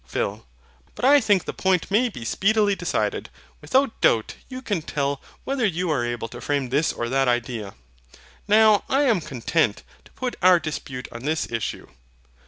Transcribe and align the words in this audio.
PHIL. 0.07 0.47
But 0.95 1.05
I 1.05 1.21
think 1.21 1.45
the 1.45 1.53
point 1.53 1.91
may 1.91 2.09
be 2.09 2.25
speedily 2.25 2.73
decided. 2.73 3.29
Without 3.61 4.01
doubt 4.01 4.33
you 4.49 4.63
can 4.63 4.81
tell 4.81 5.21
whether 5.43 5.63
you 5.63 5.91
are 5.91 6.03
able 6.03 6.27
to 6.29 6.41
frame 6.41 6.69
this 6.69 6.91
or 6.91 7.07
that 7.09 7.27
idea. 7.27 7.75
Now 8.47 8.83
I 8.89 9.03
am 9.03 9.21
content 9.21 9.83
to 10.05 10.11
put 10.13 10.37
our 10.41 10.59
dispute 10.59 11.07
on 11.11 11.21
this 11.21 11.51
issue. 11.51 11.85